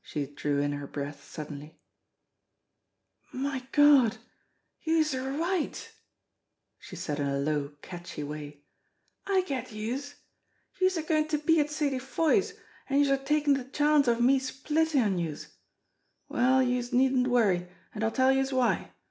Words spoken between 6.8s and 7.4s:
said in a